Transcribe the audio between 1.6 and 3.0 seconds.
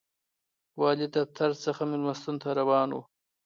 څخه مېلمستون ته روان و.